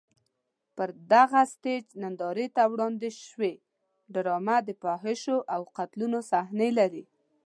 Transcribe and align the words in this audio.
پر 0.75 0.89
دغه 1.13 1.41
سټېج 1.53 1.85
نندارې 2.03 2.47
ته 2.55 2.63
وړاندې 2.71 3.09
شوې 3.25 3.53
ډرامه 4.13 4.57
د 4.67 4.69
فحاشیو 4.81 5.37
او 5.53 5.61
قتلونو 5.77 6.19
صحنې 6.31 6.69
لري. 6.79 7.03